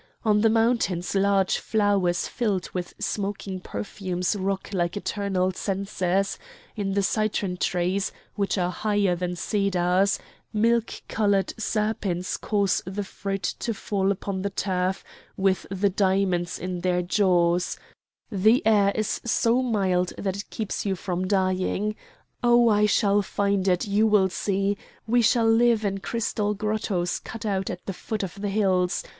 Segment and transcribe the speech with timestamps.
[0.25, 6.39] On the mountains large flowers filled with smoking perfumes rock like eternal censers;
[6.75, 10.17] in the citron trees, which are higher than cedars,
[10.51, 15.03] milk coloured serpents cause the fruit to fall upon the turf
[15.37, 17.77] with the diamonds in their jaws;
[18.31, 21.95] the air is so mild that it keeps you from dying.
[22.41, 22.69] Oh!
[22.69, 24.79] I shall find it, you will see.
[25.05, 29.03] We shall live in crystal grottoes cut out at the foot of the hills.